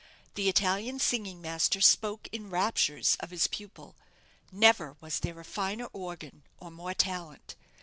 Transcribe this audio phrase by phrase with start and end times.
[0.33, 3.95] The Italian singing master spoke in raptures of his pupil
[4.51, 7.55] never was there a finer organ or more talent.